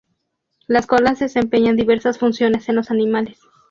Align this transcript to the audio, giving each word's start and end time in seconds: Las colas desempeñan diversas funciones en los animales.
Las 0.65 0.87
colas 0.87 1.19
desempeñan 1.19 1.75
diversas 1.75 2.17
funciones 2.17 2.67
en 2.69 2.75
los 2.75 2.89
animales. 2.89 3.37